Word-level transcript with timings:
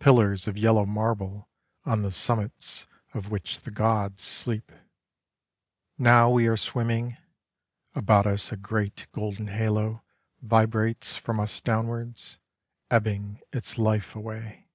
Pillars 0.00 0.48
of 0.48 0.58
yellow 0.58 0.84
marble 0.84 1.48
On 1.84 2.02
the 2.02 2.10
summits 2.10 2.88
of 3.14 3.30
which 3.30 3.60
the 3.60 3.70
gods 3.70 4.22
sleep. 4.22 4.72
Now 5.96 6.28
we 6.28 6.48
are 6.48 6.56
swimming; 6.56 7.16
About 7.94 8.26
us 8.26 8.50
a 8.50 8.56
great 8.56 9.06
golden 9.12 9.46
halo 9.46 10.02
Vibrates 10.42 11.14
from 11.14 11.38
us 11.38 11.60
downwards, 11.60 12.38
Ebbing 12.90 13.40
its 13.52 13.78
life 13.78 14.16
away. 14.16 14.66